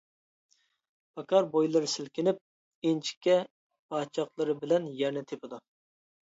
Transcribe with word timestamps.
پاكار 1.17 1.43
بويلىرى 1.51 1.89
سىلكىنىپ، 1.95 2.39
ئىنچىكە 2.87 3.37
پاچاقلىرى 3.93 4.57
بىلەن 4.65 4.89
يەرنى 5.03 5.25
تېپىدۇ. 5.35 5.63